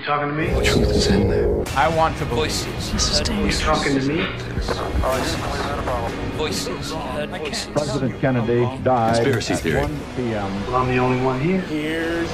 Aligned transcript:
You 0.00 0.06
talking 0.06 0.28
to 0.28 0.34
me? 0.34 0.46
The 0.46 0.62
truth 0.62 0.90
is 0.96 1.06
in 1.08 1.28
there. 1.28 1.62
I 1.76 1.94
want 1.94 2.16
to 2.18 2.24
voices. 2.24 2.90
This 2.90 3.10
is 3.10 3.18
You 3.18 3.24
dangerous. 3.26 3.60
talking 3.60 4.00
to 4.00 4.06
me? 4.08 4.26
Voices. 6.38 6.94
President 7.74 8.18
Kennedy 8.18 8.64
died 8.82 9.16
Conspiracy 9.16 9.52
at 9.52 9.60
theory. 9.60 9.82
1 9.82 10.00
p.m. 10.16 10.66
Well, 10.66 10.76
I'm 10.76 10.88
the 10.88 10.98
only 10.98 11.22
one 11.22 11.38
here. 11.38 12.24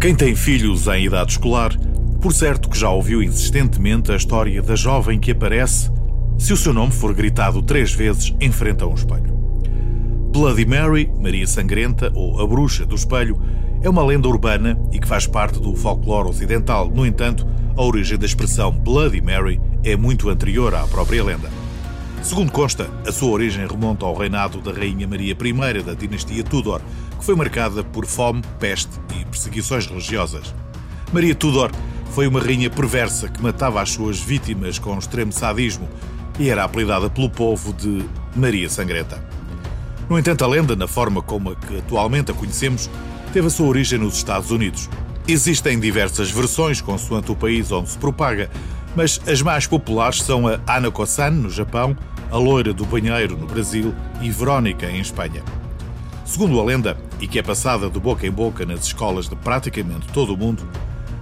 Quem 0.00 0.14
tem 0.14 0.36
filhos 0.36 0.86
em 0.86 1.06
idade 1.06 1.32
escolar, 1.32 1.76
por 2.20 2.32
certo 2.32 2.68
que 2.70 2.78
já 2.78 2.88
ouviu 2.88 3.20
insistentemente 3.20 4.12
a 4.12 4.16
história 4.16 4.62
da 4.62 4.76
jovem 4.76 5.18
que 5.18 5.32
aparece 5.32 5.90
se 6.38 6.52
o 6.52 6.56
seu 6.56 6.72
nome 6.72 6.92
for 6.92 7.12
gritado 7.12 7.60
três 7.62 7.92
vezes 7.92 8.32
em 8.40 8.52
frente 8.52 8.84
a 8.84 8.86
um 8.86 8.94
espelho. 8.94 9.47
Bloody 10.38 10.64
Mary, 10.64 11.10
Maria 11.18 11.48
Sangrenta 11.48 12.12
ou 12.14 12.40
a 12.40 12.46
Bruxa 12.46 12.86
do 12.86 12.94
Espelho, 12.94 13.42
é 13.82 13.90
uma 13.90 14.06
lenda 14.06 14.28
urbana 14.28 14.78
e 14.92 15.00
que 15.00 15.08
faz 15.08 15.26
parte 15.26 15.58
do 15.58 15.74
folclore 15.74 16.28
ocidental. 16.28 16.88
No 16.88 17.04
entanto, 17.04 17.44
a 17.76 17.82
origem 17.82 18.16
da 18.16 18.24
expressão 18.24 18.70
Bloody 18.70 19.20
Mary 19.20 19.60
é 19.82 19.96
muito 19.96 20.28
anterior 20.28 20.72
à 20.76 20.86
própria 20.86 21.24
lenda. 21.24 21.50
Segundo 22.22 22.52
consta, 22.52 22.88
a 23.04 23.10
sua 23.10 23.30
origem 23.30 23.66
remonta 23.66 24.06
ao 24.06 24.14
reinado 24.14 24.60
da 24.60 24.70
Rainha 24.70 25.08
Maria 25.08 25.36
I 25.36 25.82
da 25.82 25.94
dinastia 25.94 26.44
Tudor, 26.44 26.80
que 27.18 27.24
foi 27.24 27.34
marcada 27.34 27.82
por 27.82 28.06
fome, 28.06 28.40
peste 28.60 28.92
e 29.20 29.24
perseguições 29.24 29.88
religiosas. 29.88 30.54
Maria 31.12 31.34
Tudor 31.34 31.72
foi 32.12 32.28
uma 32.28 32.38
rainha 32.38 32.70
perversa 32.70 33.28
que 33.28 33.42
matava 33.42 33.82
as 33.82 33.90
suas 33.90 34.20
vítimas 34.20 34.78
com 34.78 34.96
extremo 34.96 35.32
sadismo 35.32 35.88
e 36.38 36.48
era 36.48 36.62
apelidada 36.62 37.10
pelo 37.10 37.28
povo 37.28 37.72
de 37.72 38.04
Maria 38.36 38.70
Sangrenta. 38.70 39.36
No 40.08 40.18
entanto, 40.18 40.42
a 40.42 40.48
lenda, 40.48 40.74
na 40.74 40.88
forma 40.88 41.20
como 41.20 41.50
a 41.50 41.56
que 41.56 41.78
atualmente 41.78 42.30
a 42.30 42.34
conhecemos, 42.34 42.88
teve 43.32 43.48
a 43.48 43.50
sua 43.50 43.66
origem 43.66 43.98
nos 43.98 44.16
Estados 44.16 44.50
Unidos. 44.50 44.88
Existem 45.26 45.78
diversas 45.78 46.30
versões 46.30 46.80
consoante 46.80 47.30
o 47.30 47.36
país 47.36 47.70
onde 47.70 47.90
se 47.90 47.98
propaga, 47.98 48.48
mas 48.96 49.20
as 49.26 49.42
mais 49.42 49.66
populares 49.66 50.22
são 50.22 50.48
a 50.48 50.58
Anako-san, 50.66 51.30
no 51.30 51.50
Japão, 51.50 51.94
a 52.30 52.38
Loira 52.38 52.72
do 52.72 52.86
Banheiro, 52.86 53.36
no 53.36 53.46
Brasil 53.46 53.94
e 54.22 54.30
Verónica, 54.30 54.86
em 54.86 55.00
Espanha. 55.00 55.42
Segundo 56.24 56.58
a 56.58 56.64
lenda, 56.64 56.96
e 57.20 57.28
que 57.28 57.38
é 57.38 57.42
passada 57.42 57.90
de 57.90 58.00
boca 58.00 58.26
em 58.26 58.30
boca 58.30 58.64
nas 58.64 58.84
escolas 58.84 59.28
de 59.28 59.36
praticamente 59.36 60.06
todo 60.08 60.32
o 60.32 60.36
mundo, 60.36 60.66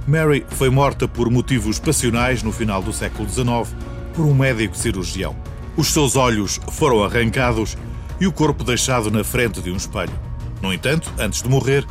Mary 0.07 0.47
foi 0.51 0.71
morta 0.71 1.09
por 1.09 1.29
motivos 1.29 1.81
passionais 1.81 2.41
no 2.45 2.53
final 2.53 2.81
do 2.81 2.93
século 2.93 3.29
XIX 3.29 3.75
por 4.15 4.25
um 4.25 4.35
médico 4.35 4.77
cirurgião. 4.77 5.35
Os 5.77 5.93
seus 5.93 6.15
olhos 6.15 6.61
foram 6.71 7.03
arrancados 7.03 7.77
e 8.21 8.27
o 8.27 8.33
corpo 8.33 8.65
deixado 8.65 9.11
na 9.11 9.23
frente 9.23 9.61
de 9.61 9.71
um 9.71 9.77
espelho. 9.77 10.13
No 10.63 10.73
entanto, 10.73 11.13
antes 11.19 11.43
de 11.43 11.49
morrer, 11.49 11.85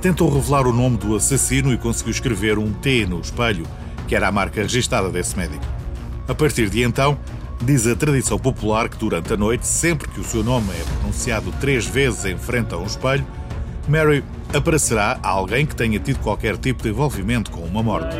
tentou 0.00 0.32
revelar 0.32 0.66
o 0.66 0.72
nome 0.72 0.96
do 0.96 1.16
assassino 1.16 1.72
e 1.72 1.78
conseguiu 1.78 2.12
escrever 2.12 2.58
um 2.58 2.72
T 2.72 3.06
no 3.06 3.20
espelho, 3.20 3.66
que 4.06 4.14
era 4.14 4.28
a 4.28 4.32
marca 4.32 4.62
registada 4.62 5.10
desse 5.10 5.36
médico. 5.36 5.64
A 6.28 6.34
partir 6.34 6.68
de 6.68 6.82
então, 6.82 7.18
diz 7.62 7.86
a 7.86 7.94
tradição 7.94 8.38
popular 8.38 8.88
que 8.88 8.96
durante 8.96 9.32
a 9.32 9.36
noite, 9.36 9.66
sempre 9.66 10.08
que 10.08 10.20
o 10.20 10.24
seu 10.24 10.42
nome 10.42 10.68
é 10.70 10.98
pronunciado 10.98 11.52
três 11.60 11.86
vezes 11.86 12.24
em 12.24 12.36
frente 12.36 12.74
a 12.74 12.78
um 12.78 12.86
espelho, 12.86 13.26
Mary 13.88 14.22
aparecerá 14.54 15.18
a 15.22 15.28
alguém 15.28 15.66
que 15.66 15.74
tenha 15.74 15.98
tido 15.98 16.20
qualquer 16.20 16.56
tipo 16.56 16.82
de 16.82 16.90
envolvimento 16.90 17.50
com 17.50 17.60
uma 17.60 17.82
morte. 17.82 18.16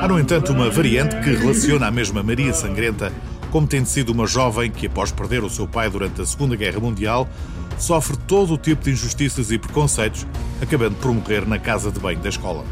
Há, 0.00 0.08
no 0.08 0.18
entanto, 0.18 0.52
uma 0.52 0.70
variante 0.70 1.16
que 1.20 1.30
relaciona 1.34 1.86
a 1.86 1.90
mesma 1.90 2.22
Maria 2.22 2.52
Sangrenta 2.52 3.12
como 3.50 3.66
tendo 3.66 3.86
sido 3.86 4.10
uma 4.10 4.26
jovem 4.26 4.70
que, 4.70 4.86
após 4.86 5.10
perder 5.10 5.42
o 5.42 5.50
seu 5.50 5.66
pai 5.66 5.90
durante 5.90 6.20
a 6.20 6.26
Segunda 6.26 6.56
Guerra 6.56 6.80
Mundial, 6.80 7.28
sofre 7.78 8.16
todo 8.16 8.54
o 8.54 8.58
tipo 8.58 8.84
de 8.84 8.90
injustiças 8.90 9.50
e 9.50 9.58
preconceitos, 9.58 10.26
acabando 10.60 10.96
por 10.96 11.12
morrer 11.12 11.46
na 11.46 11.58
casa 11.58 11.90
de 11.90 11.98
banho 11.98 12.18
da 12.18 12.28
escola. 12.28 12.64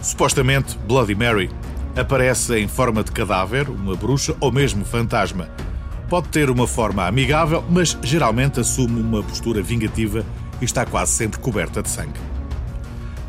Supostamente, 0.00 0.76
Bloody 0.86 1.14
Mary 1.14 1.50
aparece 1.96 2.58
em 2.58 2.68
forma 2.68 3.02
de 3.02 3.12
cadáver, 3.12 3.68
uma 3.68 3.94
bruxa 3.94 4.34
ou 4.40 4.52
mesmo 4.52 4.84
fantasma. 4.84 5.48
Pode 6.08 6.28
ter 6.28 6.50
uma 6.50 6.66
forma 6.66 7.06
amigável, 7.06 7.64
mas 7.70 7.96
geralmente 8.02 8.60
assume 8.60 9.00
uma 9.00 9.22
postura 9.22 9.62
vingativa 9.62 10.24
e 10.60 10.64
está 10.64 10.84
quase 10.84 11.12
sempre 11.12 11.40
coberta 11.40 11.82
de 11.82 11.88
sangue. 11.88 12.20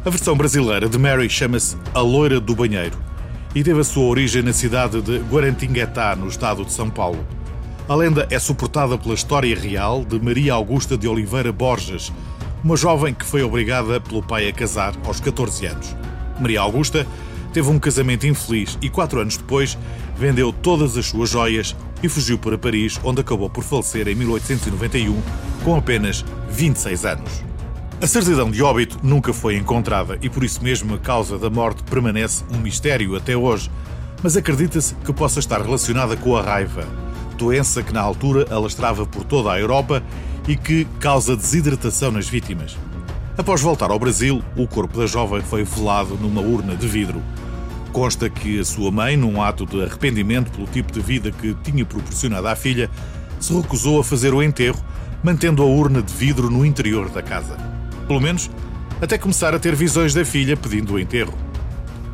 A 0.05 0.09
versão 0.09 0.35
brasileira 0.35 0.89
de 0.89 0.97
Mary 0.97 1.29
chama-se 1.29 1.77
A 1.93 2.01
Loira 2.01 2.39
do 2.39 2.53
Banheiro 2.55 3.12
e 3.55 3.63
teve 3.63 3.79
a 3.79 3.83
sua 3.83 4.05
origem 4.05 4.41
na 4.41 4.53
cidade 4.53 5.01
de 5.01 5.19
Guarantinguetá, 5.19 6.15
no 6.15 6.27
estado 6.27 6.65
de 6.65 6.71
São 6.71 6.89
Paulo. 6.89 7.23
A 7.87 7.95
lenda 7.95 8.27
é 8.31 8.39
suportada 8.39 8.97
pela 8.97 9.13
história 9.13 9.57
real 9.57 10.03
de 10.03 10.19
Maria 10.19 10.53
Augusta 10.53 10.97
de 10.97 11.07
Oliveira 11.07 11.51
Borges, 11.51 12.11
uma 12.63 12.77
jovem 12.77 13.13
que 13.13 13.25
foi 13.25 13.43
obrigada 13.43 13.99
pelo 13.99 14.23
pai 14.23 14.47
a 14.47 14.53
casar 14.53 14.95
aos 15.05 15.19
14 15.19 15.65
anos. 15.65 15.95
Maria 16.39 16.61
Augusta 16.61 17.05
teve 17.51 17.69
um 17.69 17.77
casamento 17.77 18.25
infeliz 18.25 18.77
e, 18.81 18.89
quatro 18.89 19.19
anos 19.19 19.37
depois, 19.37 19.77
vendeu 20.17 20.51
todas 20.51 20.97
as 20.97 21.05
suas 21.05 21.29
joias 21.29 21.75
e 22.01 22.09
fugiu 22.09 22.39
para 22.39 22.57
Paris, 22.57 22.99
onde 23.03 23.21
acabou 23.21 23.49
por 23.49 23.63
falecer 23.63 24.07
em 24.07 24.15
1891, 24.15 25.21
com 25.63 25.75
apenas 25.75 26.25
26 26.49 27.05
anos. 27.05 27.52
A 28.03 28.07
certidão 28.07 28.51
de 28.51 28.61
óbito 28.61 28.97
nunca 29.01 29.31
foi 29.31 29.55
encontrada 29.55 30.19
e 30.21 30.29
por 30.29 30.43
isso 30.43 30.61
mesmo 30.61 30.93
a 30.93 30.97
causa 30.97 31.39
da 31.39 31.49
morte 31.49 31.83
permanece 31.83 32.43
um 32.51 32.57
mistério 32.57 33.15
até 33.15 33.33
hoje, 33.37 33.71
mas 34.21 34.35
acredita-se 34.35 34.93
que 34.95 35.13
possa 35.13 35.39
estar 35.39 35.61
relacionada 35.61 36.17
com 36.17 36.35
a 36.35 36.41
raiva, 36.41 36.85
doença 37.37 37.81
que 37.81 37.93
na 37.93 38.01
altura 38.01 38.45
alastrava 38.53 39.05
por 39.05 39.23
toda 39.23 39.53
a 39.53 39.57
Europa 39.57 40.03
e 40.45 40.57
que 40.57 40.83
causa 40.99 41.37
desidratação 41.37 42.11
nas 42.11 42.27
vítimas. 42.27 42.77
Após 43.37 43.61
voltar 43.61 43.89
ao 43.89 43.97
Brasil, 43.97 44.43
o 44.57 44.67
corpo 44.67 44.99
da 44.99 45.07
jovem 45.07 45.39
foi 45.39 45.63
velado 45.63 46.15
numa 46.15 46.41
urna 46.41 46.75
de 46.75 46.89
vidro. 46.89 47.23
Consta 47.93 48.29
que 48.29 48.59
a 48.59 48.65
sua 48.65 48.91
mãe, 48.91 49.15
num 49.15 49.41
ato 49.41 49.65
de 49.65 49.81
arrependimento 49.81 50.51
pelo 50.51 50.67
tipo 50.67 50.91
de 50.91 50.99
vida 50.99 51.31
que 51.31 51.55
tinha 51.63 51.85
proporcionado 51.85 52.49
à 52.49 52.55
filha, 52.57 52.91
se 53.39 53.53
recusou 53.53 54.01
a 54.01 54.03
fazer 54.03 54.33
o 54.33 54.43
enterro, 54.43 54.83
mantendo 55.23 55.63
a 55.63 55.65
urna 55.65 56.01
de 56.01 56.13
vidro 56.13 56.49
no 56.49 56.65
interior 56.65 57.07
da 57.07 57.21
casa. 57.21 57.55
Pelo 58.13 58.21
menos 58.21 58.47
até 59.01 59.17
começar 59.17 59.55
a 59.55 59.59
ter 59.59 59.73
visões 59.73 60.13
da 60.13 60.23
filha 60.23 60.55
pedindo 60.55 60.93
o 60.93 60.99
enterro. 60.99 61.33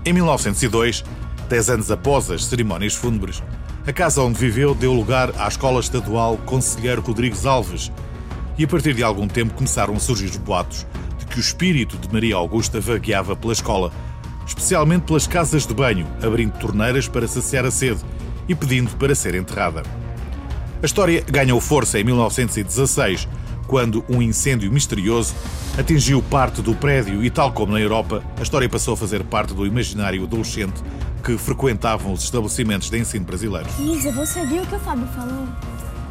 Em 0.05 0.13
1902, 0.13 1.03
dez 1.49 1.69
anos 1.69 1.91
após 1.91 2.31
as 2.31 2.45
cerimónias 2.45 2.95
fúnebres, 2.95 3.43
a 3.85 3.91
casa 3.91 4.21
onde 4.21 4.39
viveu 4.39 4.73
deu 4.73 4.93
lugar 4.93 5.33
à 5.37 5.45
Escola 5.45 5.81
Estadual 5.81 6.37
Conselheiro 6.45 7.01
Rodrigues 7.01 7.45
Alves, 7.45 7.91
e 8.57 8.63
a 8.63 8.67
partir 8.69 8.93
de 8.93 9.03
algum 9.03 9.27
tempo 9.27 9.53
começaram 9.55 9.93
a 9.93 9.99
surgir 9.99 10.27
os 10.27 10.37
boatos 10.37 10.87
de 11.17 11.25
que 11.25 11.37
o 11.37 11.41
espírito 11.41 11.97
de 11.97 12.09
Maria 12.13 12.37
Augusta 12.37 12.79
vagueava 12.79 13.35
pela 13.35 13.51
escola, 13.51 13.91
especialmente 14.47 15.01
pelas 15.01 15.27
casas 15.27 15.67
de 15.67 15.73
banho, 15.73 16.07
abrindo 16.23 16.57
torneiras 16.59 17.09
para 17.09 17.27
saciar 17.27 17.65
a 17.65 17.71
sede 17.71 17.99
e 18.47 18.55
pedindo 18.55 18.95
para 18.95 19.13
ser 19.13 19.35
enterrada. 19.35 19.83
A 20.81 20.85
história 20.85 21.25
ganhou 21.29 21.59
força 21.59 21.99
em 21.99 22.05
1916, 22.05 23.27
quando 23.69 24.03
um 24.09 24.19
incêndio 24.19 24.71
misterioso 24.71 25.35
atingiu 25.77 26.23
parte 26.23 26.59
do 26.59 26.73
prédio 26.73 27.23
e, 27.23 27.29
tal 27.29 27.53
como 27.53 27.71
na 27.71 27.79
Europa, 27.79 28.23
a 28.37 28.41
história 28.41 28.67
passou 28.67 28.95
a 28.95 28.97
fazer 28.97 29.23
parte 29.23 29.53
do 29.53 29.63
imaginário 29.63 30.23
adolescente 30.23 30.81
que 31.23 31.37
frequentavam 31.37 32.11
os 32.11 32.23
estabelecimentos 32.23 32.89
de 32.89 32.97
ensino 32.97 33.23
brasileiros. 33.23 33.71
Isa, 33.79 34.11
você 34.11 34.43
viu 34.43 34.63
o 34.63 34.65
que 34.65 34.75
o 34.75 34.79
Fábio 34.79 35.05
falou? 35.15 35.47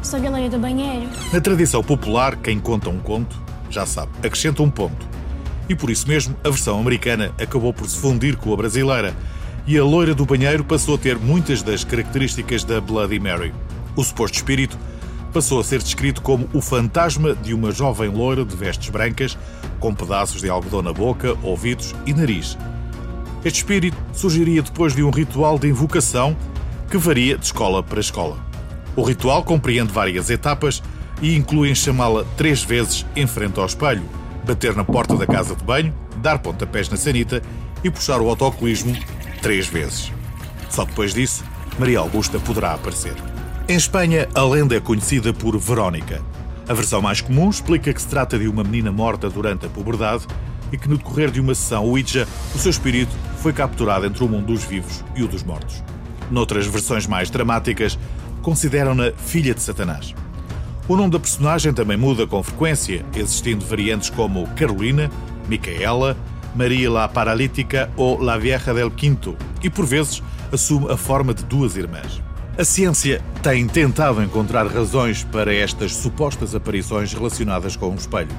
Sobre 0.01 0.27
a 0.27 0.31
loira 0.31 0.49
do 0.49 0.57
banheiro? 0.57 1.09
Na 1.33 1.41
tradição 1.41 1.83
popular, 1.83 2.37
quem 2.37 2.57
conta 2.57 2.89
um 2.89 2.99
conto, 2.99 3.35
já 3.69 3.85
sabe, 3.85 4.09
acrescenta 4.23 4.63
um 4.63 4.69
ponto. 4.69 5.05
E 5.67 5.75
por 5.75 5.89
isso 5.89 6.07
mesmo, 6.07 6.37
a 6.41 6.49
versão 6.49 6.79
americana 6.79 7.33
acabou 7.37 7.73
por 7.73 7.89
se 7.89 7.97
fundir 7.97 8.37
com 8.37 8.53
a 8.53 8.55
brasileira 8.55 9.13
e 9.67 9.77
a 9.77 9.83
loira 9.83 10.15
do 10.15 10.25
banheiro 10.25 10.63
passou 10.63 10.95
a 10.95 10.97
ter 10.97 11.17
muitas 11.17 11.61
das 11.61 11.83
características 11.83 12.63
da 12.63 12.79
Bloody 12.79 13.19
Mary. 13.19 13.53
O 13.97 14.03
suposto 14.03 14.37
espírito 14.37 14.77
passou 15.33 15.59
a 15.59 15.63
ser 15.63 15.81
descrito 15.81 16.21
como 16.21 16.49
o 16.53 16.61
fantasma 16.61 17.35
de 17.35 17.53
uma 17.53 17.71
jovem 17.71 18.09
loira 18.09 18.43
de 18.43 18.55
vestes 18.55 18.89
brancas, 18.89 19.37
com 19.79 19.93
pedaços 19.93 20.41
de 20.41 20.49
algodão 20.49 20.81
na 20.81 20.93
boca, 20.93 21.37
ouvidos 21.43 21.95
e 22.05 22.13
nariz. 22.13 22.57
Este 23.43 23.57
espírito 23.57 23.97
surgiria 24.13 24.61
depois 24.61 24.95
de 24.95 25.03
um 25.03 25.09
ritual 25.09 25.57
de 25.57 25.67
invocação 25.67 26.35
que 26.89 26.97
varia 26.97 27.37
de 27.37 27.45
escola 27.45 27.81
para 27.81 27.99
escola. 27.99 28.37
O 28.95 29.03
ritual 29.03 29.43
compreende 29.43 29.93
várias 29.93 30.29
etapas 30.29 30.83
e 31.21 31.35
inclui 31.35 31.73
chamá-la 31.75 32.25
três 32.35 32.63
vezes 32.63 33.05
em 33.15 33.27
frente 33.27 33.59
ao 33.59 33.65
espelho, 33.65 34.03
bater 34.45 34.75
na 34.75 34.83
porta 34.83 35.15
da 35.15 35.27
casa 35.27 35.55
de 35.55 35.63
banho, 35.63 35.93
dar 36.17 36.39
pontapés 36.39 36.89
na 36.89 36.97
sanita 36.97 37.41
e 37.83 37.89
puxar 37.89 38.19
o 38.19 38.29
autocolismo 38.29 38.95
três 39.41 39.67
vezes. 39.67 40.11
Só 40.69 40.83
depois 40.83 41.13
disso, 41.13 41.43
Maria 41.77 41.99
Augusta 41.99 42.39
poderá 42.39 42.73
aparecer. 42.73 43.28
Em 43.69 43.75
Espanha, 43.75 44.27
a 44.33 44.43
lenda 44.43 44.75
é 44.75 44.79
conhecida 44.79 45.31
por 45.31 45.55
Verónica. 45.59 46.23
A 46.67 46.73
versão 46.73 47.03
mais 47.03 47.21
comum 47.21 47.51
explica 47.51 47.93
que 47.93 48.01
se 48.01 48.07
trata 48.07 48.39
de 48.39 48.47
uma 48.47 48.63
menina 48.63 48.91
morta 48.91 49.29
durante 49.29 49.67
a 49.67 49.69
puberdade 49.69 50.25
e 50.71 50.77
que, 50.77 50.89
no 50.89 50.97
decorrer 50.97 51.29
de 51.29 51.39
uma 51.39 51.53
sessão 51.53 51.85
Ouija, 51.85 52.27
o 52.55 52.57
seu 52.57 52.71
espírito 52.71 53.15
foi 53.37 53.53
capturado 53.53 54.07
entre 54.07 54.23
o 54.23 54.27
mundo 54.27 54.47
dos 54.47 54.63
vivos 54.63 55.05
e 55.15 55.21
o 55.21 55.27
dos 55.27 55.43
mortos. 55.43 55.83
Noutras 56.31 56.65
versões 56.65 57.05
mais 57.05 57.29
dramáticas, 57.29 57.99
consideram-na 58.41 59.11
filha 59.11 59.53
de 59.53 59.61
Satanás. 59.61 60.15
O 60.87 60.97
nome 60.97 61.11
da 61.11 61.19
personagem 61.19 61.71
também 61.71 61.95
muda 61.95 62.25
com 62.25 62.41
frequência, 62.41 63.05
existindo 63.15 63.63
variantes 63.63 64.09
como 64.09 64.47
Carolina, 64.55 65.11
Micaela, 65.47 66.17
Maria 66.55 66.89
la 66.89 67.07
Paralítica 67.07 67.91
ou 67.95 68.19
La 68.19 68.35
Vieja 68.35 68.73
del 68.73 68.89
Quinto, 68.89 69.37
e 69.61 69.69
por 69.69 69.85
vezes 69.85 70.23
assume 70.51 70.91
a 70.91 70.97
forma 70.97 71.35
de 71.35 71.43
duas 71.43 71.75
irmãs. 71.75 72.19
A 72.59 72.65
ciência 72.65 73.21
tem 73.41 73.65
tentado 73.65 74.21
encontrar 74.21 74.67
razões 74.67 75.23
para 75.23 75.55
estas 75.55 75.95
supostas 75.95 76.53
aparições 76.53 77.13
relacionadas 77.13 77.77
com 77.77 77.89
o 77.89 77.95
espelho. 77.95 78.35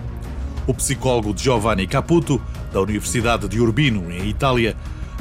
O 0.67 0.75
psicólogo 0.75 1.35
Giovanni 1.35 1.87
Caputo, 1.87 2.39
da 2.71 2.83
Universidade 2.83 3.49
de 3.49 3.59
Urbino, 3.59 4.13
em 4.13 4.29
Itália, 4.29 4.77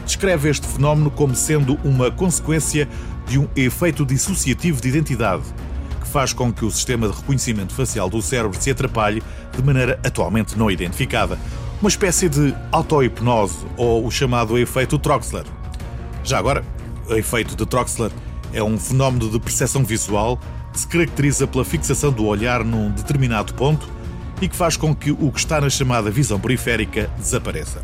descreve 0.06 0.50
este 0.50 0.68
fenómeno 0.68 1.10
como 1.10 1.34
sendo 1.34 1.80
uma 1.82 2.12
consequência 2.12 2.90
de 3.26 3.40
um 3.40 3.48
efeito 3.56 4.06
dissociativo 4.06 4.82
de 4.82 4.90
identidade, 4.90 5.44
que 6.02 6.08
faz 6.10 6.34
com 6.34 6.52
que 6.52 6.66
o 6.66 6.70
sistema 6.70 7.08
de 7.08 7.16
reconhecimento 7.16 7.74
facial 7.74 8.10
do 8.10 8.22
cérebro 8.22 8.62
se 8.62 8.70
atrapalhe 8.70 9.24
de 9.56 9.64
maneira 9.64 9.98
atualmente 10.04 10.58
não 10.58 10.70
identificada. 10.70 11.40
Uma 11.80 11.88
espécie 11.88 12.28
de 12.28 12.54
auto-hipnose 12.70 13.66
ou 13.78 14.06
o 14.06 14.12
chamado 14.12 14.58
efeito 14.58 15.00
Troxler. 15.00 15.46
Já 16.22 16.38
agora, 16.38 16.66
o 17.08 17.14
efeito 17.14 17.56
de 17.56 17.66
Troxler 17.66 18.12
é 18.54 18.64
um 18.64 18.78
fenómeno 18.78 19.30
de 19.30 19.40
percepção 19.40 19.84
visual 19.84 20.40
que 20.72 20.80
se 20.80 20.88
caracteriza 20.88 21.48
pela 21.48 21.66
fixação 21.66 22.12
do 22.12 22.26
olhar 22.26 22.64
num 22.64 22.92
determinado 22.92 23.54
ponto 23.54 23.88
e 24.42 24.48
que 24.48 24.56
faz 24.56 24.78
com 24.78 24.96
que 24.96 25.12
o 25.12 25.32
que 25.32 25.40
está 25.40 25.60
na 25.60 25.70
chamada 25.70 26.10
visão 26.10 26.40
periférica 26.40 27.10
desapareça. 27.18 27.82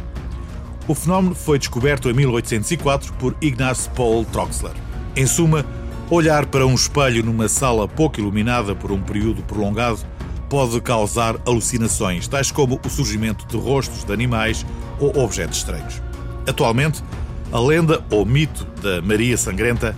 O 0.87 0.93
fenómeno 0.93 1.33
foi 1.33 1.57
descoberto 1.57 2.09
em 2.09 2.13
1804 2.13 3.13
por 3.13 3.35
Ignaz 3.41 3.89
Paul 3.95 4.23
Troxler. 4.25 4.73
Em 5.15 5.25
suma, 5.25 5.65
olhar 6.09 6.45
para 6.45 6.65
um 6.65 6.75
espelho 6.75 7.23
numa 7.23 7.47
sala 7.47 7.87
pouco 7.87 8.19
iluminada 8.19 8.75
por 8.75 8.91
um 8.91 9.01
período 9.01 9.41
prolongado 9.43 9.99
pode 10.49 10.79
causar 10.81 11.35
alucinações, 11.45 12.27
tais 12.27 12.51
como 12.51 12.79
o 12.85 12.89
surgimento 12.89 13.47
de 13.47 13.57
rostos 13.57 14.03
de 14.03 14.13
animais 14.13 14.65
ou 14.99 15.17
objetos 15.17 15.57
estranhos. 15.57 16.01
Atualmente, 16.47 17.03
a 17.51 17.59
lenda 17.59 18.03
ou 18.11 18.25
mito 18.25 18.65
da 18.81 19.01
Maria 19.01 19.37
Sangrenta 19.37 19.95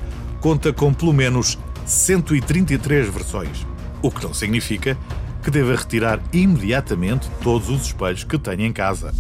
conta 0.47 0.71
com 0.71 0.94
pelo 0.94 1.11
menos 1.11 1.59
133 1.85 3.09
versões, 3.09 3.67
o 4.01 4.09
que 4.09 4.23
não 4.23 4.33
significa 4.33 4.97
que 5.44 5.51
deva 5.51 5.75
retirar 5.75 6.21
imediatamente 6.31 7.29
todos 7.44 7.67
os 7.69 7.88
espelhos 7.88 8.23
que 8.23 8.39
tenha 8.39 8.65
em 8.65 8.71
casa. 8.71 9.13